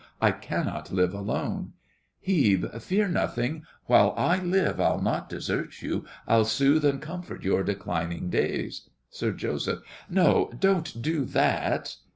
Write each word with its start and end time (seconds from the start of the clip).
I 0.19 0.31
cannot 0.31 0.91
live 0.91 1.13
alone! 1.13 1.73
HEBE. 2.21 2.81
Fear 2.81 3.09
nothing—while 3.09 4.15
I 4.17 4.39
live 4.39 4.81
I'll 4.81 4.99
not 4.99 5.29
desert 5.29 5.83
you. 5.83 6.05
I'll 6.27 6.43
soothe 6.45 6.83
and 6.85 6.99
comfort 6.99 7.43
your 7.43 7.61
declining 7.61 8.31
days. 8.31 8.89
SIR 9.11 9.33
JOSEPH. 9.33 9.83
No, 10.09 10.51
don't 10.59 11.03
do 11.03 11.23
that. 11.25 11.97